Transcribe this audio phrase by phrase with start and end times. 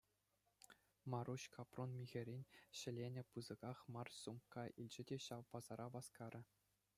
[1.13, 2.41] Маруҫ капрун михӗрен
[2.79, 6.41] ҫӗленӗ пысӑках мар сумка илчӗ те ҫав пасара васкарӗ.